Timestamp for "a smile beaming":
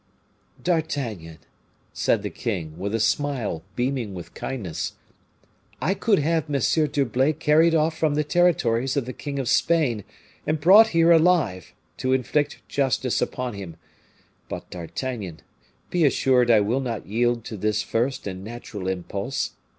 2.95-4.15